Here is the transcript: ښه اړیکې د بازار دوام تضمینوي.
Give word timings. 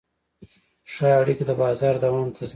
ښه 0.93 1.07
اړیکې 1.19 1.43
د 1.47 1.51
بازار 1.61 1.95
دوام 2.03 2.27
تضمینوي. 2.35 2.49